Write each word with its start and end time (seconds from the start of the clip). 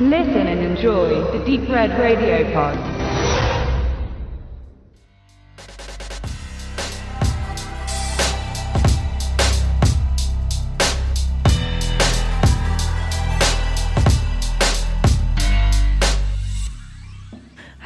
Listen 0.00 0.48
and 0.48 0.60
enjoy 0.60 1.22
the 1.30 1.44
Deep 1.44 1.68
Red 1.68 1.96
Radio 2.00 2.52
Pod. 2.52 2.76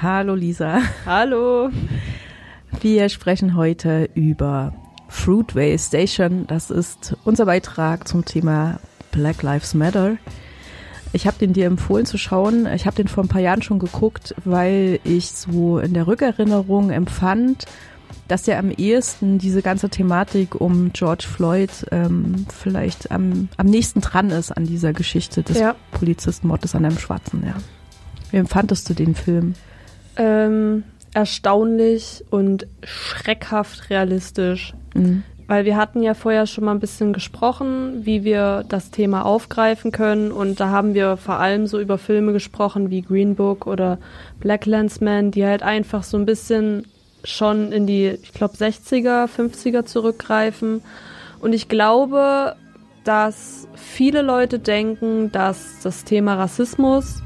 Hallo 0.00 0.34
Lisa. 0.34 0.80
Hallo. 1.04 1.70
Wir 2.80 3.10
sprechen 3.10 3.54
heute 3.54 4.08
über 4.14 4.72
Fruitway 5.08 5.76
Station. 5.76 6.46
Das 6.46 6.70
ist 6.70 7.18
unser 7.26 7.44
Beitrag 7.44 8.08
zum 8.08 8.24
Thema 8.24 8.80
Black 9.12 9.42
Lives 9.42 9.74
Matter. 9.74 10.16
Ich 11.12 11.26
habe 11.26 11.38
den 11.38 11.52
dir 11.52 11.66
empfohlen 11.66 12.06
zu 12.06 12.18
schauen. 12.18 12.66
Ich 12.66 12.86
habe 12.86 12.96
den 12.96 13.08
vor 13.08 13.24
ein 13.24 13.28
paar 13.28 13.40
Jahren 13.40 13.62
schon 13.62 13.78
geguckt, 13.78 14.34
weil 14.44 15.00
ich 15.04 15.30
so 15.30 15.78
in 15.78 15.94
der 15.94 16.06
Rückerinnerung 16.06 16.90
empfand, 16.90 17.64
dass 18.28 18.42
der 18.42 18.58
am 18.58 18.70
ehesten 18.70 19.38
diese 19.38 19.62
ganze 19.62 19.88
Thematik 19.88 20.60
um 20.60 20.92
George 20.92 21.24
Floyd 21.26 21.70
ähm, 21.90 22.46
vielleicht 22.54 23.10
am, 23.10 23.48
am 23.56 23.66
nächsten 23.66 24.00
dran 24.02 24.30
ist 24.30 24.52
an 24.52 24.66
dieser 24.66 24.92
Geschichte 24.92 25.42
des 25.42 25.58
Ja. 25.58 25.76
Polizistenmordes 25.92 26.74
an 26.74 26.84
einem 26.84 26.98
Schwarzen. 26.98 27.42
Ja. 27.46 27.54
Wie 28.30 28.36
empfandest 28.36 28.88
du 28.90 28.94
den 28.94 29.14
Film? 29.14 29.54
Ähm, 30.16 30.84
erstaunlich 31.14 32.24
und 32.30 32.66
schreckhaft 32.84 33.88
realistisch. 33.88 34.74
Mhm. 34.94 35.22
Weil 35.48 35.64
wir 35.64 35.76
hatten 35.76 36.02
ja 36.02 36.14
vorher 36.14 36.46
schon 36.46 36.64
mal 36.64 36.72
ein 36.72 36.80
bisschen 36.80 37.12
gesprochen, 37.12 38.04
wie 38.04 38.22
wir 38.22 38.64
das 38.68 38.90
Thema 38.90 39.24
aufgreifen 39.24 39.90
können. 39.90 40.30
Und 40.30 40.60
da 40.60 40.68
haben 40.68 40.94
wir 40.94 41.16
vor 41.16 41.40
allem 41.40 41.66
so 41.66 41.80
über 41.80 41.98
Filme 41.98 42.32
gesprochen 42.32 42.90
wie 42.90 43.02
Green 43.02 43.34
Book 43.34 43.66
oder 43.66 43.98
Black 44.38 44.66
Landsman, 44.66 45.30
die 45.30 45.44
halt 45.44 45.62
einfach 45.62 46.02
so 46.04 46.18
ein 46.18 46.26
bisschen 46.26 46.86
schon 47.24 47.72
in 47.72 47.86
die, 47.86 48.18
ich 48.22 48.32
glaube, 48.34 48.54
60er, 48.54 49.26
50er 49.26 49.84
zurückgreifen. 49.84 50.82
Und 51.40 51.54
ich 51.54 51.68
glaube, 51.68 52.54
dass 53.04 53.66
viele 53.74 54.20
Leute 54.20 54.58
denken, 54.58 55.32
dass 55.32 55.80
das 55.82 56.04
Thema 56.04 56.34
Rassismus 56.34 57.22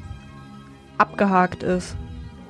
abgehakt 0.97 1.65
ist. 1.65 1.97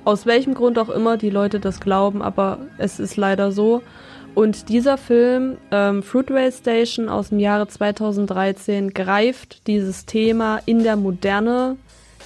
Aus 0.05 0.27
welchem 0.27 0.53
Grund 0.53 0.79
auch 0.79 0.91
immer 0.91 1.17
die 1.17 1.31
Leute 1.31 1.61
das 1.61 1.81
glauben, 1.81 2.21
aber 2.21 2.59
es 2.77 3.01
ist 3.01 3.17
leider 3.17 3.53
so. 3.53 3.83
Und 4.35 4.71
dieser 4.71 4.97
Film, 4.97 5.59
ähm, 5.71 6.03
Fruitway 6.03 6.51
Station 6.51 7.09
aus 7.09 7.29
dem 7.29 7.39
Jahre 7.39 7.69
2013, 7.69 8.95
greift 8.95 9.67
dieses 9.67 10.07
Thema 10.07 10.61
in 10.65 10.83
der 10.83 10.97
Moderne 10.97 11.77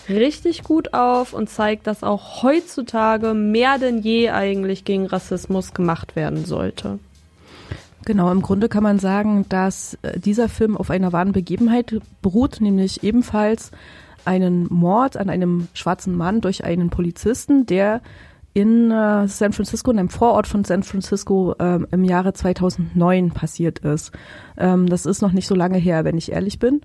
richtig 0.08 0.62
gut 0.62 0.94
auf 0.94 1.32
und 1.32 1.50
zeigt, 1.50 1.88
dass 1.88 2.04
auch 2.04 2.44
heutzutage 2.44 3.34
mehr 3.34 3.78
denn 3.78 3.98
je 3.98 4.30
eigentlich 4.30 4.84
gegen 4.84 5.06
Rassismus 5.06 5.74
gemacht 5.74 6.14
werden 6.14 6.44
sollte. 6.44 7.00
Genau, 8.04 8.30
im 8.30 8.40
Grunde 8.40 8.68
kann 8.68 8.84
man 8.84 9.00
sagen, 9.00 9.46
dass 9.48 9.98
äh, 10.02 10.20
dieser 10.20 10.48
Film 10.48 10.76
auf 10.76 10.90
einer 10.90 11.12
wahren 11.12 11.32
Begebenheit 11.32 12.00
beruht, 12.22 12.60
nämlich 12.60 13.02
ebenfalls 13.02 13.72
einen 14.24 14.66
Mord 14.70 15.16
an 15.16 15.28
einem 15.28 15.66
schwarzen 15.74 16.16
Mann 16.16 16.40
durch 16.40 16.62
einen 16.62 16.88
Polizisten, 16.88 17.66
der 17.66 18.00
in 18.56 18.90
äh, 18.90 19.28
San 19.28 19.52
Francisco, 19.52 19.90
in 19.90 19.98
einem 19.98 20.08
Vorort 20.08 20.46
von 20.46 20.64
San 20.64 20.82
Francisco 20.82 21.54
ähm, 21.58 21.86
im 21.90 22.04
Jahre 22.04 22.32
2009 22.32 23.32
passiert 23.32 23.80
ist. 23.80 24.12
Ähm, 24.56 24.86
das 24.88 25.04
ist 25.04 25.20
noch 25.20 25.32
nicht 25.32 25.46
so 25.46 25.54
lange 25.54 25.76
her, 25.76 26.04
wenn 26.04 26.16
ich 26.16 26.32
ehrlich 26.32 26.58
bin. 26.58 26.80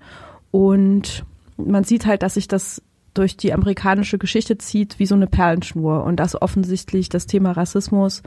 Und 0.50 1.24
man 1.56 1.84
sieht 1.84 2.04
halt, 2.04 2.22
dass 2.22 2.34
sich 2.34 2.46
das 2.46 2.82
durch 3.14 3.38
die 3.38 3.54
amerikanische 3.54 4.18
Geschichte 4.18 4.58
zieht 4.58 4.98
wie 4.98 5.06
so 5.06 5.14
eine 5.14 5.26
Perlenschnur 5.26 6.04
und 6.04 6.16
dass 6.16 6.40
offensichtlich 6.42 7.08
das 7.08 7.26
Thema 7.26 7.52
Rassismus 7.52 8.22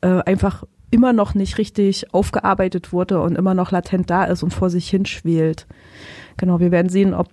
äh, 0.00 0.20
einfach 0.26 0.64
immer 0.90 1.12
noch 1.12 1.34
nicht 1.34 1.56
richtig 1.56 2.12
aufgearbeitet 2.12 2.92
wurde 2.92 3.20
und 3.20 3.38
immer 3.38 3.54
noch 3.54 3.70
latent 3.70 4.10
da 4.10 4.24
ist 4.24 4.42
und 4.42 4.52
vor 4.52 4.70
sich 4.70 4.90
hinschwelt. 4.90 5.68
Genau, 6.36 6.58
wir 6.58 6.72
werden 6.72 6.88
sehen, 6.88 7.14
ob 7.14 7.28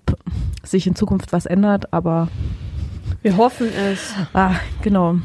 sich 0.61 0.85
in 0.85 0.93
Zukunft 0.93 1.33
was 1.33 1.47
ändert, 1.47 1.91
aber 1.91 2.27
Wir 3.23 3.35
hoffen 3.35 3.69
es. 3.91 4.13
ah, 4.33 4.53
genau. 4.83 5.15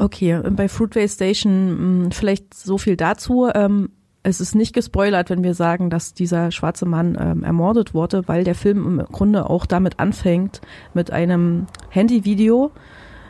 Okay, 0.00 0.40
bei 0.50 0.68
Fruitway 0.68 1.08
Station 1.08 2.04
mh, 2.04 2.10
vielleicht 2.12 2.54
so 2.54 2.78
viel 2.78 2.96
dazu. 2.96 3.48
Ähm, 3.54 3.90
es 4.22 4.40
ist 4.40 4.54
nicht 4.54 4.74
gespoilert, 4.74 5.30
wenn 5.30 5.42
wir 5.42 5.54
sagen, 5.54 5.88
dass 5.90 6.12
dieser 6.14 6.50
schwarze 6.50 6.86
Mann 6.86 7.16
ähm, 7.18 7.42
ermordet 7.44 7.94
wurde, 7.94 8.26
weil 8.28 8.44
der 8.44 8.54
Film 8.54 9.00
im 9.00 9.06
Grunde 9.06 9.48
auch 9.48 9.66
damit 9.66 9.98
anfängt, 9.98 10.60
mit 10.92 11.10
einem 11.10 11.66
Handyvideo, 11.88 12.70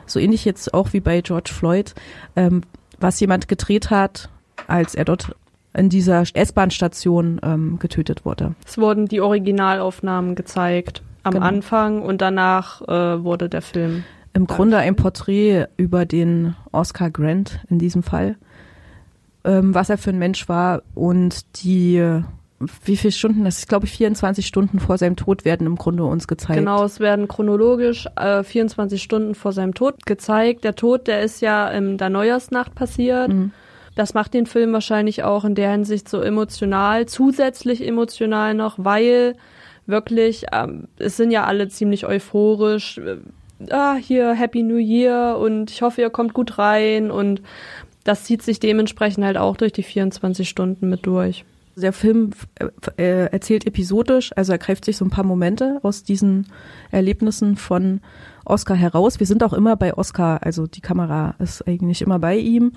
so 0.06 0.18
ähnlich 0.18 0.44
jetzt 0.44 0.74
auch 0.74 0.92
wie 0.92 1.00
bei 1.00 1.20
George 1.20 1.50
Floyd, 1.52 1.94
ähm, 2.34 2.62
was 2.98 3.20
jemand 3.20 3.46
gedreht 3.48 3.90
hat, 3.90 4.30
als 4.66 4.94
er 4.94 5.04
dort 5.04 5.34
in 5.72 5.88
dieser 5.88 6.24
S-Bahn-Station 6.34 7.40
ähm, 7.44 7.78
getötet 7.78 8.24
wurde. 8.24 8.54
Es 8.66 8.76
wurden 8.76 9.06
die 9.06 9.20
Originalaufnahmen 9.20 10.34
gezeigt 10.34 11.02
am 11.22 11.34
Genau. 11.34 11.46
Anfang 11.46 12.02
und 12.02 12.20
danach 12.20 12.82
äh, 12.82 13.22
wurde 13.22 13.48
der 13.48 13.62
Film. 13.62 14.04
Im 14.32 14.46
Grunde 14.46 14.78
ein 14.78 14.96
Porträt 14.96 15.66
über 15.76 16.06
den 16.06 16.54
Oscar 16.72 17.10
Grant 17.10 17.60
in 17.68 17.78
diesem 17.78 18.02
Fall, 18.02 18.36
ähm, 19.44 19.74
was 19.74 19.90
er 19.90 19.98
für 19.98 20.10
ein 20.10 20.18
Mensch 20.18 20.48
war 20.48 20.82
und 20.94 21.62
die, 21.62 21.96
äh, 21.96 22.22
wie 22.84 22.96
viele 22.96 23.12
Stunden, 23.12 23.44
das 23.44 23.58
ist 23.58 23.68
glaube 23.68 23.86
ich 23.86 23.92
24 23.92 24.46
Stunden 24.46 24.78
vor 24.78 24.98
seinem 24.98 25.16
Tod 25.16 25.44
werden 25.44 25.66
im 25.66 25.76
Grunde 25.76 26.04
uns 26.04 26.28
gezeigt. 26.28 26.58
Genau, 26.58 26.84
es 26.84 27.00
werden 27.00 27.26
chronologisch 27.26 28.06
äh, 28.16 28.44
24 28.44 29.02
Stunden 29.02 29.34
vor 29.34 29.52
seinem 29.52 29.74
Tod 29.74 30.06
gezeigt. 30.06 30.62
Der 30.62 30.76
Tod, 30.76 31.08
der 31.08 31.22
ist 31.22 31.40
ja 31.40 31.68
in 31.68 31.98
der 31.98 32.10
Neujahrsnacht 32.10 32.74
passiert. 32.74 33.28
Mhm. 33.28 33.52
Das 33.96 34.14
macht 34.14 34.34
den 34.34 34.46
Film 34.46 34.72
wahrscheinlich 34.72 35.24
auch 35.24 35.44
in 35.44 35.56
der 35.56 35.72
Hinsicht 35.72 36.08
so 36.08 36.20
emotional, 36.20 37.06
zusätzlich 37.06 37.86
emotional 37.86 38.54
noch, 38.54 38.76
weil 38.78 39.34
wirklich, 39.86 40.46
ähm, 40.52 40.84
es 40.98 41.16
sind 41.16 41.32
ja 41.32 41.44
alle 41.44 41.68
ziemlich 41.68 42.06
euphorisch. 42.06 43.00
Ah, 43.68 43.96
hier 43.96 44.32
Happy 44.32 44.62
New 44.62 44.78
Year 44.78 45.36
und 45.38 45.70
ich 45.70 45.82
hoffe, 45.82 46.00
ihr 46.00 46.10
kommt 46.10 46.32
gut 46.32 46.58
rein 46.58 47.10
und 47.10 47.42
das 48.04 48.24
zieht 48.24 48.42
sich 48.42 48.60
dementsprechend 48.60 49.24
halt 49.24 49.36
auch 49.36 49.56
durch 49.56 49.72
die 49.72 49.82
24 49.82 50.48
Stunden 50.48 50.88
mit 50.88 51.04
durch. 51.04 51.44
Der 51.76 51.92
Film 51.92 52.30
äh, 52.58 52.66
äh, 52.96 53.32
erzählt 53.32 53.66
episodisch, 53.66 54.32
also 54.36 54.52
er 54.52 54.58
greift 54.58 54.84
sich 54.84 54.96
so 54.96 55.04
ein 55.04 55.10
paar 55.10 55.24
Momente 55.24 55.78
aus 55.82 56.02
diesen 56.02 56.46
Erlebnissen 56.90 57.56
von 57.56 58.00
Oscar 58.44 58.74
heraus. 58.74 59.20
Wir 59.20 59.26
sind 59.26 59.42
auch 59.42 59.52
immer 59.52 59.76
bei 59.76 59.94
Oscar, 59.94 60.40
also 60.42 60.66
die 60.66 60.80
Kamera 60.80 61.34
ist 61.38 61.66
eigentlich 61.68 62.02
immer 62.02 62.18
bei 62.18 62.36
ihm. 62.36 62.72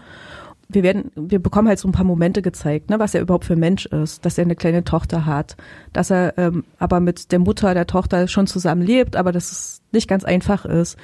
Wir 0.73 0.83
werden, 0.83 1.11
wir 1.15 1.41
bekommen 1.41 1.67
halt 1.67 1.79
so 1.79 1.87
ein 1.87 1.91
paar 1.93 2.05
Momente 2.05 2.41
gezeigt, 2.41 2.89
ne, 2.89 2.99
was 2.99 3.13
er 3.13 3.21
überhaupt 3.21 3.45
für 3.45 3.55
Mensch 3.55 3.85
ist, 3.85 4.25
dass 4.25 4.37
er 4.37 4.43
eine 4.43 4.55
kleine 4.55 4.83
Tochter 4.83 5.25
hat, 5.25 5.55
dass 5.93 6.09
er 6.09 6.37
ähm, 6.37 6.63
aber 6.79 6.99
mit 6.99 7.31
der 7.31 7.39
Mutter 7.39 7.73
der 7.73 7.87
Tochter 7.87 8.27
schon 8.27 8.47
zusammen 8.47 8.81
lebt, 8.81 9.15
aber 9.15 9.31
dass 9.31 9.51
es 9.51 9.81
nicht 9.91 10.07
ganz 10.07 10.23
einfach 10.23 10.65
ist, 10.65 10.97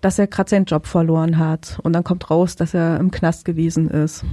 dass 0.00 0.18
er 0.18 0.26
gerade 0.26 0.50
seinen 0.50 0.66
Job 0.66 0.86
verloren 0.86 1.38
hat 1.38 1.78
und 1.82 1.92
dann 1.92 2.04
kommt 2.04 2.30
raus, 2.30 2.56
dass 2.56 2.74
er 2.74 2.98
im 2.98 3.10
Knast 3.10 3.44
gewesen 3.44 3.88
ist 3.88 4.24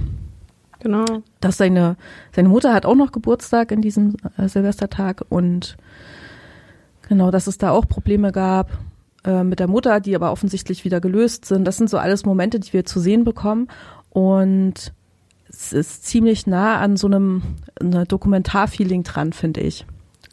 Genau. 0.80 1.04
dass 1.40 1.58
seine, 1.58 1.96
seine 2.34 2.48
Mutter 2.48 2.72
hat 2.72 2.86
auch 2.86 2.94
noch 2.94 3.12
Geburtstag 3.12 3.70
in 3.70 3.82
diesem 3.82 4.16
äh, 4.38 4.48
Silvestertag 4.48 5.24
und 5.28 5.76
genau, 7.06 7.30
dass 7.30 7.46
es 7.46 7.58
da 7.58 7.70
auch 7.70 7.86
Probleme 7.86 8.32
gab 8.32 8.78
äh, 9.24 9.44
mit 9.44 9.60
der 9.60 9.68
Mutter, 9.68 10.00
die 10.00 10.14
aber 10.16 10.32
offensichtlich 10.32 10.84
wieder 10.84 11.00
gelöst 11.00 11.44
sind. 11.44 11.66
Das 11.66 11.76
sind 11.76 11.90
so 11.90 11.98
alles 11.98 12.24
Momente, 12.24 12.60
die 12.60 12.72
wir 12.72 12.86
zu 12.86 12.98
sehen 12.98 13.24
bekommen 13.24 13.68
und 14.10 14.92
es 15.48 15.72
ist 15.72 16.04
ziemlich 16.06 16.46
nah 16.46 16.78
an 16.78 16.96
so 16.96 17.06
einem 17.06 17.42
eine 17.80 18.04
Dokumentarfeeling 18.06 19.02
dran, 19.02 19.32
finde 19.32 19.60
ich. 19.60 19.84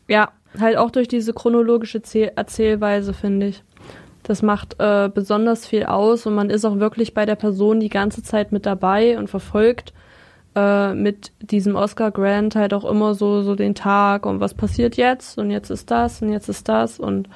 Ja, 0.07 0.31
halt 0.59 0.77
auch 0.77 0.91
durch 0.91 1.07
diese 1.07 1.33
chronologische 1.33 2.01
Zähl 2.01 2.31
Erzählweise, 2.35 3.13
finde 3.13 3.47
ich. 3.47 3.63
Das 4.24 4.41
macht 4.41 4.75
äh, 4.79 5.09
besonders 5.13 5.65
viel 5.65 5.85
aus 5.85 6.25
und 6.25 6.35
man 6.35 6.50
ist 6.50 6.65
auch 6.65 6.79
wirklich 6.79 7.13
bei 7.13 7.25
der 7.25 7.35
Person 7.35 7.79
die 7.79 7.89
ganze 7.89 8.24
Zeit 8.24 8.51
mit 8.51 8.65
dabei 8.65 9.18
und 9.18 9.29
verfolgt 9.29 9.94
äh, 10.53 10.94
mit 10.94 11.31
diesem 11.39 11.75
Oscar 11.75 12.12
Grant 12.12 12.56
halt 12.56 12.73
auch 12.73 12.83
immer 12.83 13.13
so, 13.15 13.41
so 13.41 13.56
den 13.56 13.75
Tag 13.75 14.25
und 14.25 14.39
was 14.39 14.53
passiert 14.53 14.97
jetzt 14.97 15.38
und 15.38 15.50
jetzt 15.50 15.69
ist 15.69 15.89
das 15.91 16.21
und 16.21 16.30
jetzt 16.30 16.50
ist 16.50 16.68
das 16.68 17.00
und 17.00 17.30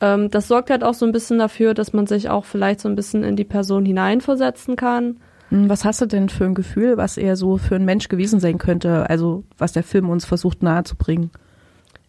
ähm, 0.00 0.30
das 0.30 0.48
sorgt 0.48 0.70
halt 0.70 0.82
auch 0.82 0.94
so 0.94 1.06
ein 1.06 1.12
bisschen 1.12 1.38
dafür, 1.38 1.74
dass 1.74 1.92
man 1.92 2.06
sich 2.06 2.30
auch 2.30 2.44
vielleicht 2.44 2.80
so 2.80 2.88
ein 2.88 2.96
bisschen 2.96 3.22
in 3.22 3.36
die 3.36 3.44
Person 3.44 3.84
hineinversetzen 3.84 4.76
kann. 4.76 5.18
Hm, 5.50 5.68
Was 5.68 5.84
hast 5.84 6.00
du 6.00 6.06
denn 6.06 6.28
für 6.28 6.44
ein 6.44 6.54
Gefühl, 6.54 6.96
was 6.96 7.16
er 7.16 7.36
so 7.36 7.56
für 7.56 7.76
ein 7.76 7.84
Mensch 7.84 8.08
gewesen 8.08 8.40
sein 8.40 8.58
könnte? 8.58 9.08
Also 9.08 9.44
was 9.56 9.72
der 9.72 9.82
Film 9.82 10.08
uns 10.08 10.24
versucht 10.24 10.62
nahezubringen? 10.62 11.30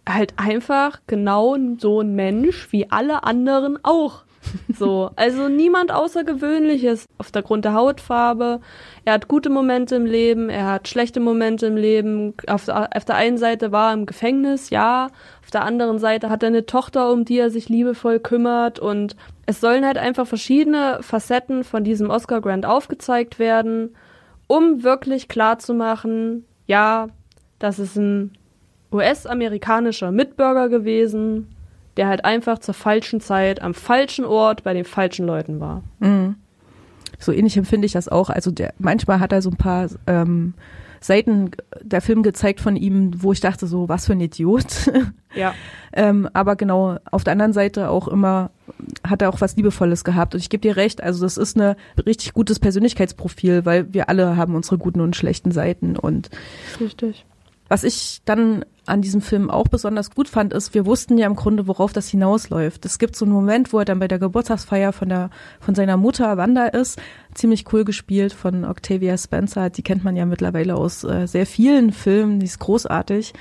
Halt 0.08 0.34
einfach 0.38 1.00
genau 1.08 1.56
so 1.78 2.02
ein 2.02 2.16
Mensch 2.16 2.72
wie 2.72 2.90
alle 2.92 3.24
anderen 3.24 3.78
auch. 3.84 4.24
So, 4.78 5.12
also 5.16 5.48
niemand 5.48 5.92
Außergewöhnliches 5.92 7.06
auf 7.18 7.32
der 7.32 7.44
Grund 7.44 7.66
der 7.66 7.74
Hautfarbe. 7.74 8.62
Er 9.06 9.14
hat 9.14 9.28
gute 9.28 9.50
Momente 9.50 9.96
im 9.96 10.06
Leben, 10.06 10.50
er 10.50 10.66
hat 10.66 10.88
schlechte 10.88 11.20
Momente 11.20 11.68
im 11.68 11.78
Leben. 11.78 12.34
Auf, 12.48 12.68
auf 12.68 13.06
der 13.06 13.16
einen 13.16 13.38
Seite 13.38 13.72
war 13.72 13.92
er 13.92 13.94
im 13.94 14.06
Gefängnis, 14.06 14.70
ja. 14.70 15.10
Auf 15.44 15.52
der 15.52 15.64
anderen 15.64 16.00
Seite 16.00 16.30
hat 16.30 16.44
er 16.44 16.48
eine 16.48 16.66
Tochter, 16.66 17.12
um 17.12 17.26
die 17.26 17.38
er 17.38 17.50
sich 17.50 17.70
liebevoll 17.70 18.20
kümmert. 18.20 18.80
Und 18.80 19.16
es 19.50 19.60
sollen 19.60 19.84
halt 19.84 19.98
einfach 19.98 20.28
verschiedene 20.28 21.00
Facetten 21.02 21.64
von 21.64 21.84
diesem 21.84 22.12
Oscar 22.12 22.40
Grant 22.40 22.68
aufgezeigt 22.68 23.40
werden, 23.40 23.96
um 24.46 24.84
wirklich 24.84 25.28
klar 25.28 25.58
zu 25.58 25.74
machen, 25.74 26.46
ja, 26.68 27.08
das 27.58 27.80
ist 27.80 27.96
ein 27.96 28.34
US-amerikanischer 28.92 30.12
Mitbürger 30.12 30.70
gewesen, 30.70 31.48
der 31.98 32.08
halt 32.10 32.26
einfach 32.26 32.60
zur 32.60 32.76
falschen 32.76 33.22
Zeit 33.22 33.60
am 33.64 33.74
falschen 33.74 34.24
Ort 34.24 34.64
bei 34.64 34.76
den 34.76 34.86
falschen 34.86 35.26
Leuten 35.26 35.60
war. 35.60 35.82
Mhm. 35.98 36.36
So 37.18 37.32
ähnlich 37.32 37.58
empfinde 37.58 37.88
ich 37.88 37.94
das 37.94 38.08
auch. 38.08 38.30
Also 38.30 38.52
der, 38.52 38.76
manchmal 38.78 39.20
hat 39.20 39.32
er 39.32 39.42
so 39.42 39.50
ein 39.50 39.58
paar 39.58 39.90
ähm, 40.06 40.54
Seiten 41.02 41.50
der 41.82 42.02
Film 42.02 42.22
gezeigt 42.22 42.60
von 42.62 42.76
ihm, 42.76 43.24
wo 43.24 43.32
ich 43.32 43.40
dachte 43.40 43.66
so, 43.66 43.90
was 43.90 44.06
für 44.06 44.14
ein 44.14 44.22
Idiot. 44.22 44.92
Ja. 45.34 45.56
ähm, 45.94 46.30
aber 46.34 46.56
genau, 46.56 46.98
auf 47.10 47.24
der 47.24 47.34
anderen 47.34 47.54
Seite 47.54 47.90
auch 47.90 48.08
immer 48.08 48.52
hat 49.08 49.22
er 49.22 49.30
auch 49.30 49.42
was 49.42 49.56
Liebevolles 49.56 50.04
gehabt. 50.04 50.34
Und 50.34 50.42
ich 50.42 50.50
gebe 50.50 50.62
dir 50.62 50.76
recht, 50.78 51.02
also 51.02 51.24
das 51.24 51.38
ist 51.38 51.58
ein 51.58 51.76
richtig 52.06 52.34
gutes 52.34 52.60
Persönlichkeitsprofil, 52.60 53.66
weil 53.66 53.94
wir 53.94 54.10
alle 54.10 54.38
haben 54.38 54.56
unsere 54.56 54.78
guten 54.78 55.02
und 55.02 55.16
schlechten 55.16 55.52
Seiten. 55.52 55.98
Und 55.98 56.30
Richtig. 56.80 57.26
was 57.68 57.84
ich 57.84 58.22
dann 58.26 58.66
an 58.86 59.02
diesem 59.02 59.22
Film 59.22 59.50
auch 59.50 59.68
besonders 59.68 60.10
gut 60.10 60.28
fand, 60.28 60.52
ist, 60.52 60.74
wir 60.74 60.86
wussten 60.86 61.18
ja 61.18 61.28
im 61.28 61.36
Grunde, 61.36 61.68
worauf 61.68 61.94
das 61.94 62.10
hinausläuft. 62.10 62.86
Es 62.86 62.98
gibt 62.98 63.16
so 63.16 63.26
einen 63.26 63.34
Moment, 63.34 63.72
wo 63.72 63.80
er 63.80 63.86
dann 63.86 64.00
bei 64.00 64.08
der 64.08 64.20
Geburtstagsfeier 64.20 64.92
von 64.92 65.10
der, 65.10 65.30
von 65.60 65.76
seiner 65.76 65.96
Mutter 65.96 66.38
Wanda 66.38 66.66
ist. 66.66 67.00
Ziemlich 67.36 67.72
cool 67.72 67.86
gespielt 67.86 68.34
von 68.34 68.66
Octavia 68.66 69.18
Spencer. 69.18 69.70
Die 69.70 69.84
kennt 69.84 70.04
man 70.04 70.16
ja 70.16 70.26
mittlerweile 70.26 70.76
aus 70.76 71.04
äh, 71.04 71.28
sehr 71.28 71.46
vielen 71.46 71.92
Filmen. 71.92 72.40
Die 72.40 72.48
ist 72.48 72.60
großartig. 72.60 73.34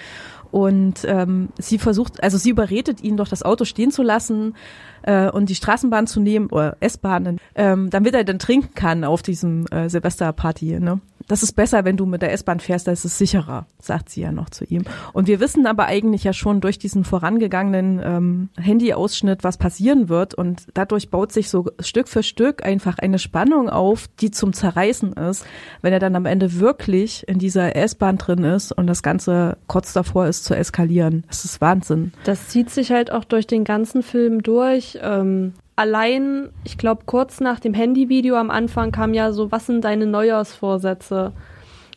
Und 0.51 1.05
ähm, 1.05 1.51
sie 1.59 1.79
versucht, 1.79 2.23
also 2.23 2.39
sie 2.39 2.51
überredet 2.51 3.03
ihn 3.03 3.17
doch 3.17 3.29
das 3.29 3.43
Auto 3.43 3.65
stehen 3.65 3.91
zu 3.91 4.03
lassen 4.03 4.55
äh, 5.03 5.31
und 5.31 5.49
die 5.49 5.55
Straßenbahn 5.55 6.07
zu 6.07 6.21
nehmen 6.21 6.47
oder 6.47 6.77
S-Bahnen, 6.81 7.39
ähm, 7.55 7.91
damit 7.91 8.15
er 8.15 8.25
dann 8.25 8.39
trinken 8.39 8.75
kann 8.75 9.05
auf 9.05 9.23
diesem 9.23 9.67
äh, 9.67 9.89
Silvesterparty. 9.89 10.81
Ne? 10.81 11.01
Das 11.29 11.43
ist 11.43 11.53
besser, 11.53 11.85
wenn 11.85 11.97
du 11.97 12.07
mit 12.07 12.23
der 12.23 12.33
S-Bahn 12.33 12.59
fährst, 12.59 12.87
da 12.87 12.93
ist 12.93 13.05
es 13.05 13.19
sicherer, 13.19 13.67
sagt 13.81 14.09
sie 14.09 14.23
ja 14.23 14.33
noch 14.33 14.51
zu 14.51 14.65
ihm. 14.65 14.85
Und 15.13 15.29
wir 15.29 15.41
wissen 15.41 15.67
aber 15.67 15.87
eigentlich 15.87 16.25
ja 16.25 16.33
schon 16.33 16.61
durch 16.61 16.79
diesen 16.79 17.05
vorangegangenen 17.05 18.01
ähm, 18.03 18.49
Handy-Ausschnitt, 18.57 19.45
was 19.45 19.59
passieren 19.59 20.09
wird. 20.09 20.35
Und 20.35 20.67
dadurch 20.75 21.11
baut 21.11 21.33
sich 21.33 21.51
so 21.51 21.67
Stück 21.81 22.09
für 22.09 22.23
Stück 22.23 22.65
einfach 22.65 22.99
eine 22.99 23.19
Spannung 23.19 23.69
auf, 23.69 24.09
die 24.21 24.31
zum 24.31 24.55
Zerreißen 24.55 25.13
ist, 25.13 25.45
wenn 25.83 25.93
er 25.93 26.01
dann 26.01 26.17
am 26.17 26.25
Ende 26.25 26.59
wirklich 26.59 27.29
in 27.29 27.39
dieser 27.39 27.77
S-Bahn 27.77 28.17
drin 28.17 28.45
ist 28.45 28.73
und 28.73 28.87
das 28.87 29.03
Ganze 29.03 29.59
kurz 29.67 29.93
davor 29.93 30.27
ist 30.27 30.45
zu 30.45 30.55
eskalieren. 30.55 31.25
Das 31.29 31.45
ist 31.45 31.61
Wahnsinn. 31.61 32.13
Das 32.25 32.49
zieht 32.49 32.71
sich 32.71 32.91
halt 32.91 33.13
auch 33.13 33.25
durch 33.25 33.47
den 33.47 33.65
ganzen 33.65 34.03
Film 34.03 34.43
durch. 34.43 34.99
Ähm, 35.03 35.53
allein, 35.79 36.51
ich 36.65 36.77
glaube, 36.77 37.03
kurz 37.07 37.41
nach 37.41 37.61
dem 37.61 37.73
Handyvideo 37.73 38.35
am 38.35 38.51
Anfang 38.51 38.91
kam 38.91 39.15
ja 39.15 39.33
so, 39.33 39.53
was 39.53 39.67
sind 39.67 39.85
deine 39.85 40.07
Neujahrsvorsätze? 40.07 41.33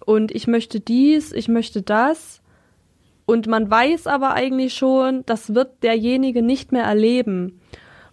Und 0.05 0.31
ich 0.31 0.45
möchte 0.45 0.79
dies, 0.79 1.31
ich 1.31 1.47
möchte 1.47 1.81
das. 1.81 2.41
Und 3.25 3.47
man 3.47 3.69
weiß 3.71 4.05
aber 4.05 4.33
eigentlich 4.33 4.75
schon, 4.75 5.25
das 5.25 5.55
wird 5.55 5.81
derjenige 5.81 6.43
nicht 6.43 6.71
mehr 6.71 6.83
erleben. 6.83 7.59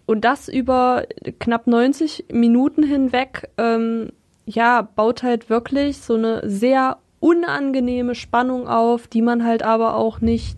Und 0.07 0.25
das 0.25 0.47
über 0.49 1.03
knapp 1.39 1.67
90 1.67 2.25
Minuten 2.31 2.81
hinweg, 2.81 3.49
ähm, 3.59 4.11
ja, 4.47 4.81
baut 4.81 5.21
halt 5.21 5.51
wirklich 5.51 5.99
so 5.99 6.15
eine 6.15 6.41
sehr 6.49 6.97
unangenehme 7.19 8.15
Spannung 8.15 8.67
auf, 8.67 9.07
die 9.07 9.21
man 9.21 9.45
halt 9.45 9.61
aber 9.61 9.95
auch 9.95 10.19
nicht 10.19 10.57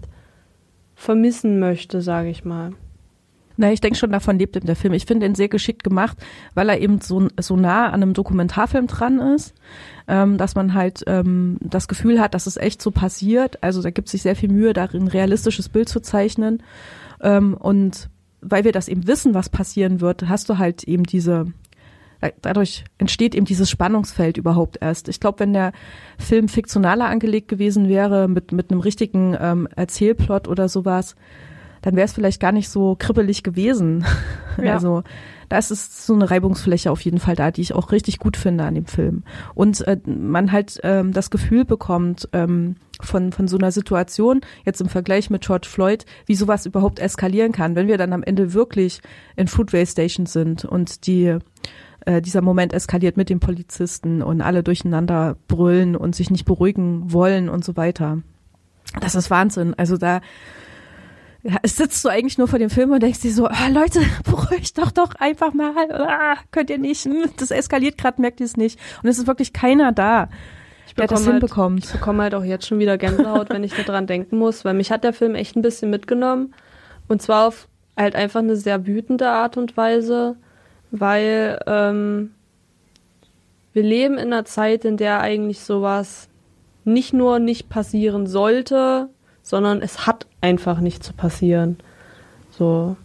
vermissen 0.95 1.59
möchte, 1.59 2.01
sage 2.01 2.29
ich 2.29 2.45
mal. 2.45 2.71
Na, 3.57 3.71
ich 3.71 3.81
denke 3.81 3.97
schon, 3.97 4.11
davon 4.11 4.39
lebt 4.39 4.55
eben 4.55 4.65
der 4.65 4.75
Film. 4.75 4.93
Ich 4.93 5.05
finde 5.05 5.25
ihn 5.25 5.35
sehr 5.35 5.49
geschickt 5.49 5.83
gemacht, 5.83 6.17
weil 6.53 6.69
er 6.69 6.79
eben 6.79 7.01
so, 7.01 7.27
so 7.39 7.55
nah 7.55 7.87
an 7.87 8.01
einem 8.01 8.13
Dokumentarfilm 8.13 8.87
dran 8.87 9.19
ist, 9.19 9.53
ähm, 10.07 10.37
dass 10.37 10.55
man 10.55 10.73
halt 10.73 11.03
ähm, 11.07 11.57
das 11.61 11.87
Gefühl 11.87 12.19
hat, 12.19 12.33
dass 12.33 12.47
es 12.47 12.57
echt 12.57 12.81
so 12.81 12.91
passiert. 12.91 13.61
Also 13.63 13.81
da 13.81 13.91
gibt 13.91 14.09
sich 14.09 14.21
sehr 14.21 14.35
viel 14.35 14.49
Mühe 14.49 14.73
darin, 14.73 15.07
realistisches 15.07 15.69
Bild 15.69 15.89
zu 15.89 15.99
zeichnen. 15.99 16.63
Ähm, 17.21 17.55
und 17.55 18.09
weil 18.41 18.63
wir 18.63 18.71
das 18.71 18.87
eben 18.87 19.07
wissen, 19.07 19.33
was 19.33 19.49
passieren 19.49 20.01
wird, 20.01 20.27
hast 20.27 20.49
du 20.49 20.57
halt 20.57 20.83
eben 20.83 21.03
diese, 21.03 21.45
dadurch 22.41 22.85
entsteht 22.97 23.35
eben 23.35 23.45
dieses 23.45 23.69
Spannungsfeld 23.69 24.37
überhaupt 24.37 24.77
erst. 24.81 25.07
Ich 25.07 25.19
glaube, 25.19 25.39
wenn 25.39 25.53
der 25.53 25.73
Film 26.17 26.47
fiktionaler 26.47 27.05
angelegt 27.05 27.47
gewesen 27.47 27.87
wäre, 27.87 28.27
mit, 28.27 28.51
mit 28.51 28.71
einem 28.71 28.81
richtigen 28.81 29.35
ähm, 29.39 29.67
Erzählplot 29.75 30.47
oder 30.47 30.67
sowas, 30.69 31.15
dann 31.81 31.95
wäre 31.95 32.05
es 32.05 32.13
vielleicht 32.13 32.39
gar 32.39 32.51
nicht 32.51 32.69
so 32.69 32.95
kribbelig 32.97 33.43
gewesen. 33.43 34.05
Ja. 34.57 34.73
Also 34.81 35.03
da 35.51 35.57
ist 35.57 35.69
es 35.69 36.05
so 36.05 36.13
eine 36.13 36.31
Reibungsfläche 36.31 36.91
auf 36.91 37.01
jeden 37.01 37.19
Fall 37.19 37.35
da, 37.35 37.51
die 37.51 37.61
ich 37.61 37.73
auch 37.73 37.91
richtig 37.91 38.19
gut 38.19 38.37
finde 38.37 38.63
an 38.63 38.73
dem 38.75 38.85
Film. 38.85 39.23
Und 39.53 39.85
äh, 39.85 39.97
man 40.05 40.51
halt 40.51 40.79
ähm, 40.83 41.11
das 41.11 41.29
Gefühl 41.29 41.65
bekommt 41.65 42.29
ähm, 42.31 42.77
von, 43.01 43.33
von 43.33 43.49
so 43.49 43.57
einer 43.57 43.71
Situation, 43.73 44.41
jetzt 44.65 44.79
im 44.79 44.87
Vergleich 44.87 45.29
mit 45.29 45.45
George 45.45 45.67
Floyd, 45.69 46.05
wie 46.25 46.35
sowas 46.35 46.65
überhaupt 46.65 46.99
eskalieren 46.99 47.51
kann, 47.51 47.75
wenn 47.75 47.87
wir 47.87 47.97
dann 47.97 48.13
am 48.13 48.23
Ende 48.23 48.53
wirklich 48.53 49.01
in 49.35 49.47
Foodway 49.47 49.85
Station 49.85 50.25
sind 50.25 50.63
und 50.63 51.05
die 51.05 51.37
äh, 52.05 52.21
dieser 52.21 52.41
Moment 52.41 52.73
eskaliert 52.73 53.17
mit 53.17 53.29
den 53.29 53.41
Polizisten 53.41 54.21
und 54.21 54.41
alle 54.41 54.63
durcheinander 54.63 55.35
brüllen 55.47 55.95
und 55.95 56.15
sich 56.15 56.29
nicht 56.29 56.45
beruhigen 56.45 57.11
wollen 57.11 57.49
und 57.49 57.65
so 57.65 57.75
weiter. 57.75 58.19
Das 58.99 59.15
ist 59.15 59.29
Wahnsinn. 59.29 59.73
Also 59.75 59.97
da 59.97 60.21
ja, 61.43 61.57
sitzt 61.63 62.03
du 62.05 62.09
eigentlich 62.09 62.37
nur 62.37 62.47
vor 62.47 62.59
dem 62.59 62.69
Film 62.69 62.91
und 62.91 63.01
denkst 63.01 63.21
dir 63.21 63.33
so, 63.33 63.47
ah, 63.47 63.67
Leute, 63.67 64.01
beruhigt 64.23 64.77
doch 64.77 64.91
doch 64.91 65.15
einfach 65.19 65.53
mal. 65.53 65.73
Ah, 65.91 66.37
könnt 66.51 66.69
ihr 66.69 66.77
nicht. 66.77 67.05
Hm, 67.05 67.31
Das 67.37 67.51
eskaliert 67.51 67.97
gerade, 67.97 68.21
merkt 68.21 68.39
ihr 68.39 68.45
es 68.45 68.57
nicht. 68.57 68.79
Und 69.01 69.09
es 69.09 69.17
ist 69.17 69.27
wirklich 69.27 69.53
keiner 69.53 69.91
da, 69.91 70.29
der 70.97 71.07
das 71.07 71.19
bekomme 71.19 71.31
hinbekommt. 71.31 71.81
Halt, 71.81 71.85
ich 71.93 71.99
bekomme 71.99 72.23
halt 72.23 72.35
auch 72.35 72.43
jetzt 72.43 72.67
schon 72.67 72.79
wieder 72.79 72.97
Gänsehaut, 72.97 73.49
wenn 73.49 73.63
ich 73.63 73.73
daran 73.73 74.07
denken 74.07 74.37
muss, 74.37 74.65
weil 74.65 74.73
mich 74.73 74.91
hat 74.91 75.03
der 75.03 75.13
Film 75.13 75.35
echt 75.35 75.55
ein 75.55 75.61
bisschen 75.61 75.89
mitgenommen. 75.89 76.53
Und 77.07 77.21
zwar 77.21 77.47
auf 77.47 77.67
halt 77.97 78.15
einfach 78.15 78.39
eine 78.39 78.55
sehr 78.55 78.85
wütende 78.85 79.27
Art 79.29 79.57
und 79.57 79.75
Weise, 79.77 80.35
weil 80.91 81.59
ähm, 81.67 82.31
wir 83.73 83.83
leben 83.83 84.15
in 84.15 84.33
einer 84.33 84.45
Zeit, 84.45 84.85
in 84.85 84.97
der 84.97 85.21
eigentlich 85.21 85.61
sowas 85.61 86.29
nicht 86.83 87.13
nur 87.13 87.39
nicht 87.39 87.69
passieren 87.69 88.27
sollte, 88.27 89.09
sondern 89.41 89.81
es 89.81 90.07
hat 90.07 90.27
einfach 90.41 90.79
nicht 90.79 91.03
zu 91.03 91.13
passieren. 91.13 91.77
So. 92.51 92.95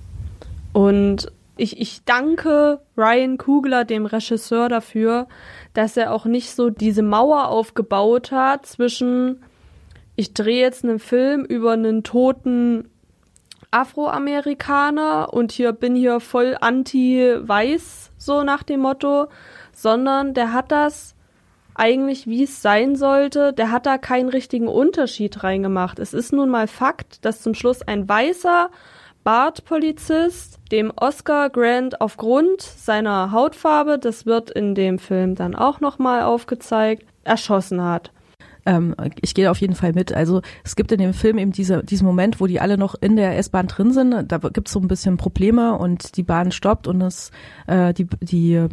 Und 0.72 1.32
ich, 1.56 1.80
ich 1.80 2.04
danke 2.04 2.80
Ryan 2.96 3.38
Kugler, 3.38 3.84
dem 3.84 4.06
Regisseur, 4.06 4.68
dafür, 4.68 5.26
dass 5.74 5.96
er 5.96 6.12
auch 6.12 6.26
nicht 6.26 6.54
so 6.54 6.70
diese 6.70 7.02
Mauer 7.02 7.48
aufgebaut 7.48 8.30
hat 8.30 8.66
zwischen, 8.66 9.42
ich 10.16 10.34
drehe 10.34 10.60
jetzt 10.60 10.84
einen 10.84 10.98
Film 10.98 11.44
über 11.44 11.72
einen 11.72 12.02
toten 12.02 12.88
Afroamerikaner 13.70 15.32
und 15.32 15.52
hier 15.52 15.72
bin 15.72 15.94
hier 15.96 16.20
voll 16.20 16.56
anti-weiß, 16.60 18.12
so 18.16 18.42
nach 18.42 18.62
dem 18.62 18.80
Motto, 18.80 19.26
sondern 19.72 20.34
der 20.34 20.52
hat 20.52 20.70
das 20.70 21.15
eigentlich, 21.78 22.26
wie 22.26 22.44
es 22.44 22.62
sein 22.62 22.96
sollte, 22.96 23.52
der 23.52 23.70
hat 23.70 23.86
da 23.86 23.98
keinen 23.98 24.28
richtigen 24.28 24.68
Unterschied 24.68 25.42
reingemacht. 25.44 25.98
Es 25.98 26.14
ist 26.14 26.32
nun 26.32 26.48
mal 26.48 26.66
Fakt, 26.66 27.24
dass 27.24 27.42
zum 27.42 27.54
Schluss 27.54 27.82
ein 27.82 28.08
weißer 28.08 28.70
Bartpolizist 29.24 30.60
dem 30.70 30.92
Oscar 30.94 31.50
Grant 31.50 32.00
aufgrund 32.00 32.62
seiner 32.62 33.32
Hautfarbe, 33.32 33.98
das 33.98 34.24
wird 34.24 34.50
in 34.50 34.74
dem 34.74 34.98
Film 34.98 35.34
dann 35.34 35.54
auch 35.56 35.80
nochmal 35.80 36.22
aufgezeigt, 36.22 37.04
erschossen 37.24 37.82
hat. 37.82 38.12
Ähm, 38.66 38.94
ich 39.22 39.34
gehe 39.34 39.50
auf 39.50 39.60
jeden 39.60 39.74
Fall 39.74 39.92
mit. 39.92 40.12
Also 40.12 40.42
es 40.64 40.76
gibt 40.76 40.92
in 40.92 40.98
dem 40.98 41.14
Film 41.14 41.38
eben 41.38 41.52
diese, 41.52 41.82
diesen 41.84 42.04
Moment, 42.04 42.40
wo 42.40 42.46
die 42.46 42.60
alle 42.60 42.76
noch 42.76 42.96
in 43.00 43.16
der 43.16 43.38
S-Bahn 43.38 43.68
drin 43.68 43.92
sind. 43.92 44.30
Da 44.30 44.38
gibt 44.38 44.66
es 44.66 44.74
so 44.74 44.80
ein 44.80 44.88
bisschen 44.88 45.16
Probleme 45.16 45.78
und 45.78 46.16
die 46.16 46.24
Bahn 46.24 46.50
stoppt 46.50 46.88
und 46.88 47.00
es 47.00 47.30
äh, 47.68 47.94
die, 47.94 48.06
die 48.20 48.66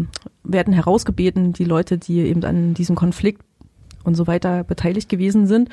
werden 0.43 0.73
herausgebeten, 0.73 1.53
die 1.53 1.63
Leute, 1.63 1.97
die 1.97 2.19
eben 2.19 2.43
an 2.43 2.73
diesem 2.73 2.95
Konflikt 2.95 3.43
und 4.03 4.15
so 4.15 4.27
weiter 4.27 4.63
beteiligt 4.63 5.09
gewesen 5.09 5.45
sind. 5.47 5.69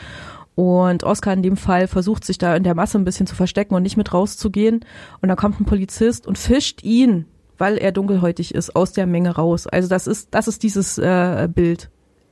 Und 0.55 1.05
Oscar 1.05 1.33
in 1.33 1.43
dem 1.43 1.57
Fall 1.57 1.87
versucht 1.87 2.25
sich 2.25 2.37
da 2.37 2.55
in 2.55 2.65
der 2.65 2.75
Masse 2.75 2.99
ein 2.99 3.05
bisschen 3.05 3.27
zu 3.27 3.35
verstecken 3.35 3.75
und 3.75 3.83
nicht 3.83 3.97
mit 3.97 4.13
rauszugehen. 4.13 4.85
Und 5.23 5.29
dann 5.29 5.37
kommt 5.37 5.59
ein 5.59 5.65
Polizist 5.65 6.27
und 6.27 6.37
fischt 6.37 6.83
ihn, 6.85 7.25
weil 7.57 7.79
er 7.79 7.93
dunkelhäutig 7.93 8.55
ist, 8.55 8.77
aus 8.77 8.93
der 8.93 9.07
Menge 9.07 9.31
raus. 9.31 9.67
Also 9.67 9.89
das 9.89 10.07
ist, 10.07 10.35
das 10.35 10.49
ist 10.49 10.63
dieses 10.63 10.99
äh, 10.99 11.49
Bild. 11.53 11.89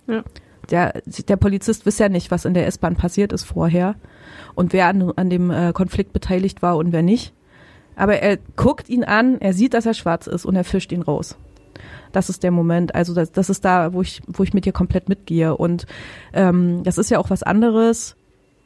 Ja. 0.07 0.23
Der, 0.71 1.01
der 1.07 1.37
Polizist 1.37 1.87
weiß 1.87 1.99
ja 1.99 2.09
nicht, 2.09 2.31
was 2.31 2.45
in 2.45 2.55
der 2.55 2.67
S-Bahn 2.67 2.97
passiert 2.97 3.33
ist 3.33 3.45
vorher 3.45 3.95
und 4.55 4.73
wer 4.73 4.87
an, 4.87 5.13
an 5.17 5.31
dem 5.31 5.51
äh, 5.51 5.73
Konflikt 5.73 6.13
beteiligt 6.13 6.63
war 6.63 6.77
und 6.77 6.93
wer 6.93 7.03
nicht. 7.03 7.33
Aber 7.97 8.21
er 8.21 8.39
guckt 8.57 8.89
ihn 8.89 9.05
an, 9.05 9.41
er 9.41 9.53
sieht, 9.53 9.75
dass 9.75 9.87
er 9.87 9.95
schwarz 9.95 10.27
ist 10.27 10.45
und 10.45 10.55
er 10.57 10.65
fischt 10.65 10.93
ihn 10.93 11.03
raus. 11.03 11.37
Das 12.13 12.29
ist 12.29 12.43
der 12.43 12.51
Moment. 12.51 12.95
Also 12.95 13.15
das, 13.15 13.33
das 13.33 13.51
ist 13.51 13.65
da, 13.65 13.93
wo 13.93 14.03
ich, 14.03 14.23
wo 14.27 14.43
ich 14.43 14.55
mit 14.55 14.65
dir 14.65 14.73
komplett 14.73 15.09
mitgehe. 15.09 15.57
Und 15.57 15.87
ähm, 16.33 16.83
das 16.85 16.99
ist 16.99 17.11
ja 17.11 17.19
auch 17.19 17.31
was 17.31 17.43
anderes. 17.43 18.17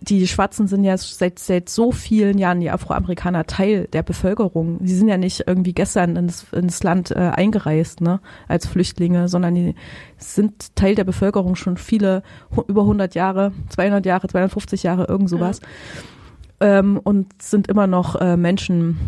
Die 0.02 0.26
Schwarzen 0.26 0.66
sind 0.66 0.85
ja 0.85 0.97
seit, 0.97 1.38
seit 1.38 1.68
so 1.68 1.92
vielen 1.92 2.38
Jahren, 2.38 2.61
die 2.61 2.71
Afroamerikaner, 2.71 3.47
Teil 3.47 3.88
der 3.92 4.02
Bevölkerung. 4.02 4.78
Sie 4.82 4.97
sind 4.97 5.09
ja 5.09 5.16
nicht 5.16 5.44
irgendwie 5.47 5.73
gestern 5.73 6.16
ins, 6.16 6.47
ins 6.52 6.82
Land 6.82 7.11
äh, 7.12 7.18
eingereist, 7.18 8.00
ne, 8.00 8.21
als 8.49 8.66
Flüchtlinge, 8.66 9.28
sondern 9.28 9.54
die 9.54 9.75
sind 10.18 10.75
Teil 10.75 10.94
der 10.94 11.04
Bevölkerung 11.04 11.54
schon 11.54 11.76
viele, 11.76 12.23
über 12.66 12.82
100 12.82 13.14
Jahre, 13.14 13.52
200 13.68 14.04
Jahre, 14.04 14.28
250 14.28 14.82
Jahre, 14.82 15.04
irgend 15.04 15.30
sowas. 15.30 15.61
Ja. 16.61 16.78
Ähm, 16.78 17.00
und 17.02 17.42
sind 17.42 17.68
immer 17.68 17.87
noch 17.87 18.16
äh, 18.16 18.37
Menschen, 18.37 18.99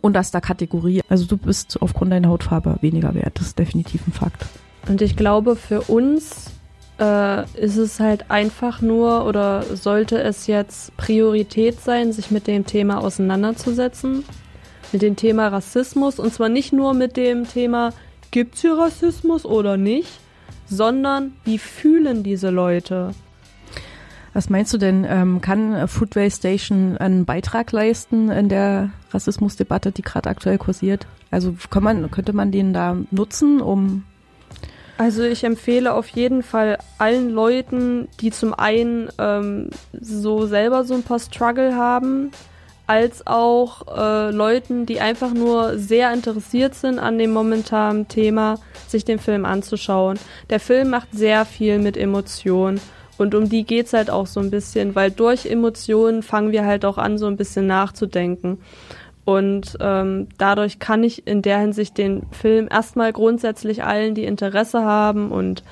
unterster 0.00 0.40
Kategorie. 0.40 1.02
Also 1.08 1.26
du 1.26 1.36
bist 1.36 1.80
aufgrund 1.82 2.12
deiner 2.12 2.28
Hautfarbe 2.28 2.78
weniger 2.80 3.14
wert. 3.14 3.38
Das 3.38 3.48
ist 3.48 3.58
definitiv 3.58 4.06
ein 4.06 4.12
Fakt. 4.12 4.46
Und 4.88 5.02
ich 5.02 5.16
glaube, 5.16 5.56
für 5.56 5.82
uns 5.82 6.52
äh, 7.00 7.42
ist 7.58 7.76
es 7.76 7.98
halt 7.98 8.30
einfach 8.30 8.80
nur 8.82 9.24
oder 9.24 9.62
sollte 9.62 10.20
es 10.22 10.46
jetzt 10.46 10.96
Priorität 10.96 11.80
sein, 11.80 12.12
sich 12.12 12.30
mit 12.30 12.46
dem 12.46 12.66
Thema 12.66 12.98
auseinanderzusetzen. 12.98 14.24
Mit 14.92 15.02
dem 15.02 15.16
Thema 15.16 15.48
Rassismus. 15.48 16.18
Und 16.18 16.34
zwar 16.34 16.48
nicht 16.48 16.72
nur 16.72 16.94
mit 16.94 17.16
dem 17.16 17.48
Thema, 17.48 17.92
gibt 18.30 18.56
es 18.56 18.60
hier 18.60 18.76
Rassismus 18.76 19.44
oder 19.44 19.76
nicht, 19.76 20.20
sondern 20.66 21.32
wie 21.44 21.58
fühlen 21.58 22.22
diese 22.22 22.50
Leute? 22.50 23.12
Was 24.32 24.48
meinst 24.48 24.72
du 24.72 24.78
denn, 24.78 25.04
ähm, 25.08 25.40
kann 25.40 25.88
Foodway 25.88 26.30
Station 26.30 26.96
einen 26.98 27.24
Beitrag 27.24 27.72
leisten 27.72 28.30
in 28.30 28.48
der 28.48 28.90
Rassismusdebatte, 29.10 29.90
die 29.90 30.02
gerade 30.02 30.28
aktuell 30.28 30.58
kursiert? 30.58 31.06
Also 31.32 31.54
kann 31.70 31.82
man, 31.82 32.10
könnte 32.10 32.32
man 32.32 32.52
den 32.52 32.72
da 32.72 32.96
nutzen, 33.10 33.60
um 33.60 34.04
also 35.00 35.22
ich 35.22 35.44
empfehle 35.44 35.94
auf 35.94 36.08
jeden 36.08 36.42
Fall 36.42 36.76
allen 36.98 37.30
Leuten, 37.30 38.08
die 38.20 38.30
zum 38.30 38.52
einen 38.52 39.08
ähm, 39.16 39.70
so 39.98 40.44
selber 40.44 40.84
so 40.84 40.92
ein 40.92 41.04
paar 41.04 41.18
Struggle 41.18 41.74
haben, 41.74 42.32
als 42.86 43.26
auch 43.26 43.96
äh, 43.96 44.30
Leuten, 44.30 44.84
die 44.84 45.00
einfach 45.00 45.32
nur 45.32 45.78
sehr 45.78 46.12
interessiert 46.12 46.74
sind 46.74 46.98
an 46.98 47.16
dem 47.16 47.30
momentanen 47.30 48.08
Thema, 48.08 48.58
sich 48.88 49.06
den 49.06 49.18
Film 49.18 49.46
anzuschauen. 49.46 50.18
Der 50.50 50.60
Film 50.60 50.90
macht 50.90 51.08
sehr 51.12 51.46
viel 51.46 51.78
mit 51.78 51.96
Emotionen 51.96 52.78
und 53.16 53.34
um 53.34 53.48
die 53.48 53.64
geht's 53.64 53.94
halt 53.94 54.10
auch 54.10 54.26
so 54.26 54.38
ein 54.40 54.50
bisschen, 54.50 54.94
weil 54.94 55.10
durch 55.10 55.46
Emotionen 55.46 56.22
fangen 56.22 56.52
wir 56.52 56.66
halt 56.66 56.84
auch 56.84 56.98
an, 56.98 57.16
so 57.16 57.26
ein 57.26 57.38
bisschen 57.38 57.66
nachzudenken. 57.66 58.58
Und 59.30 59.76
ähm, 59.80 60.26
dadurch 60.38 60.80
kann 60.80 61.04
ich 61.04 61.24
in 61.24 61.40
der 61.40 61.60
Hinsicht 61.60 61.96
den 61.98 62.22
Film 62.32 62.66
erstmal 62.68 63.12
grundsätzlich 63.12 63.84
allen, 63.84 64.16
die 64.16 64.24
Interesse 64.24 64.82
haben 64.82 65.30
und 65.30 65.62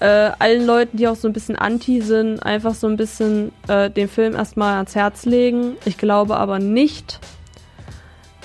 äh, 0.00 0.32
allen 0.38 0.66
Leuten, 0.66 0.98
die 0.98 1.08
auch 1.08 1.16
so 1.16 1.26
ein 1.26 1.32
bisschen 1.32 1.56
anti 1.56 2.02
sind, 2.02 2.40
einfach 2.40 2.74
so 2.74 2.86
ein 2.86 2.98
bisschen 2.98 3.52
äh, 3.68 3.88
den 3.88 4.06
Film 4.06 4.34
erstmal 4.34 4.74
ans 4.74 4.94
Herz 4.94 5.24
legen. 5.24 5.78
Ich 5.86 5.96
glaube 5.96 6.36
aber 6.36 6.58
nicht, 6.58 7.20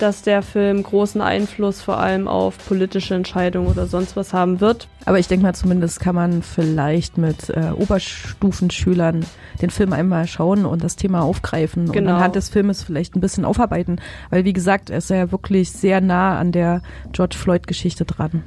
dass 0.00 0.22
der 0.22 0.42
Film 0.42 0.82
großen 0.82 1.20
Einfluss 1.20 1.80
vor 1.80 1.98
allem 1.98 2.28
auf 2.28 2.56
politische 2.66 3.14
Entscheidungen 3.14 3.68
oder 3.68 3.86
sonst 3.86 4.16
was 4.16 4.32
haben 4.32 4.60
wird. 4.60 4.88
Aber 5.04 5.18
ich 5.18 5.28
denke 5.28 5.44
mal, 5.44 5.54
zumindest 5.54 6.00
kann 6.00 6.14
man 6.14 6.42
vielleicht 6.42 7.18
mit 7.18 7.50
äh, 7.50 7.70
Oberstufenschülern 7.76 9.24
den 9.60 9.70
Film 9.70 9.92
einmal 9.92 10.26
schauen 10.26 10.64
und 10.64 10.82
das 10.82 10.96
Thema 10.96 11.22
aufgreifen 11.22 11.92
genau. 11.92 12.10
und 12.10 12.16
anhand 12.16 12.36
des 12.36 12.48
Filmes 12.48 12.82
vielleicht 12.82 13.16
ein 13.16 13.20
bisschen 13.20 13.44
aufarbeiten. 13.44 14.00
Weil 14.30 14.44
wie 14.44 14.52
gesagt, 14.52 14.90
er 14.90 14.98
ist 14.98 15.10
ja 15.10 15.30
wirklich 15.32 15.72
sehr 15.72 16.00
nah 16.00 16.38
an 16.38 16.52
der 16.52 16.82
George 17.12 17.36
Floyd-Geschichte 17.36 18.04
dran. 18.04 18.42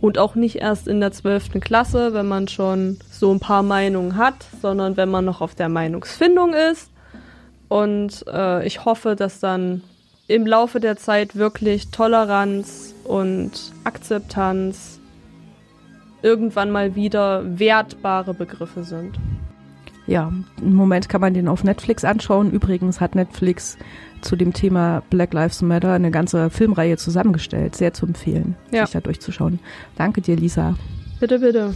Und 0.00 0.18
auch 0.18 0.34
nicht 0.34 0.56
erst 0.56 0.88
in 0.88 1.00
der 1.00 1.12
zwölften 1.12 1.60
Klasse, 1.60 2.12
wenn 2.12 2.28
man 2.28 2.48
schon 2.48 2.98
so 3.10 3.32
ein 3.32 3.40
paar 3.40 3.62
Meinungen 3.62 4.16
hat, 4.16 4.34
sondern 4.60 4.96
wenn 4.96 5.10
man 5.10 5.24
noch 5.24 5.40
auf 5.40 5.54
der 5.54 5.68
Meinungsfindung 5.68 6.52
ist. 6.52 6.90
Und 7.68 8.24
äh, 8.32 8.66
ich 8.66 8.84
hoffe, 8.84 9.16
dass 9.16 9.40
dann 9.40 9.82
im 10.28 10.46
Laufe 10.46 10.80
der 10.80 10.96
Zeit 10.96 11.36
wirklich 11.36 11.88
Toleranz 11.88 12.94
und 13.04 13.72
Akzeptanz 13.84 15.00
irgendwann 16.22 16.70
mal 16.70 16.94
wieder 16.94 17.58
wertbare 17.58 18.34
Begriffe 18.34 18.84
sind. 18.84 19.18
Ja, 20.06 20.32
im 20.60 20.74
Moment 20.74 21.08
kann 21.08 21.20
man 21.20 21.34
den 21.34 21.48
auf 21.48 21.64
Netflix 21.64 22.04
anschauen. 22.04 22.50
Übrigens 22.50 23.00
hat 23.00 23.14
Netflix 23.14 23.76
zu 24.20 24.36
dem 24.36 24.52
Thema 24.52 25.02
Black 25.10 25.34
Lives 25.34 25.62
Matter 25.62 25.92
eine 25.92 26.10
ganze 26.10 26.48
Filmreihe 26.48 26.96
zusammengestellt. 26.96 27.74
Sehr 27.74 27.92
zu 27.92 28.06
empfehlen, 28.06 28.54
ja. 28.70 28.86
sich 28.86 28.92
da 28.92 29.00
durchzuschauen. 29.00 29.58
Danke 29.96 30.20
dir, 30.20 30.36
Lisa. 30.36 30.76
Bitte, 31.18 31.38
bitte. 31.40 31.74